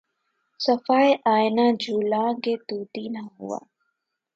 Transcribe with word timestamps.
صفحۂ 0.65 1.07
آئنہ 1.33 1.65
جولاں 1.81 2.29
گہ 2.43 2.55
طوطی 2.67 3.05
نہ 3.13 3.21
ہوا 3.33 3.59